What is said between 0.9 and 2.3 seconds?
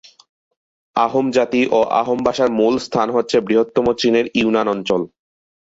আহোম জাতি ও আহোম